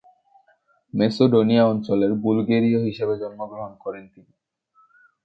[0.93, 4.33] Macedonia অঞ্চলের বুলগেরীয় হিসেবে জন্মগ্রহণ করেন তিনি।